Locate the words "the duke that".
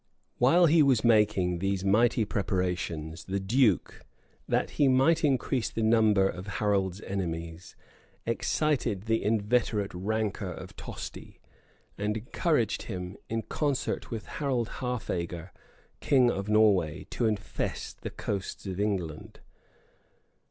3.25-4.71